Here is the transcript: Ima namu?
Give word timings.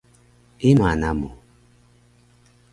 Ima 0.69 0.89
namu? 1.01 1.29